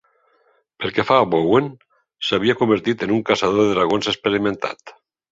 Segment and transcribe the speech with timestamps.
[0.83, 1.67] Pel que fa a Bowen,
[2.29, 4.95] s'havia convertit en un caçador de dragons experimentat.